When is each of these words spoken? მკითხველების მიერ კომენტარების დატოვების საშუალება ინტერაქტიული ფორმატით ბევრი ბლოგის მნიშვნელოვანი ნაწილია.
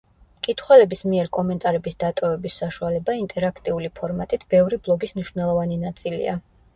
მკითხველების 0.35 1.01
მიერ 1.09 1.27
კომენტარების 1.35 1.97
დატოვების 2.03 2.55
საშუალება 2.61 3.15
ინტერაქტიული 3.23 3.91
ფორმატით 3.99 4.47
ბევრი 4.55 4.81
ბლოგის 4.89 5.15
მნიშვნელოვანი 5.19 5.79
ნაწილია. 5.83 6.35